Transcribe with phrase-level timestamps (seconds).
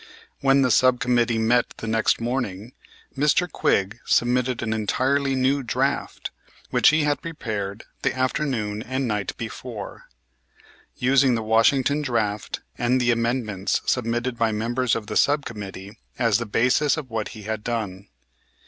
[0.39, 2.73] When the sub committee met the next morning
[3.15, 3.47] Mr.
[3.47, 6.31] Quigg submitted an entirely new draft,
[6.71, 10.05] which he had prepared the afternoon and night before,
[10.95, 16.39] using the Washington draft and the amendments submitted by members of the sub committee as
[16.39, 18.07] the basis of what he had done.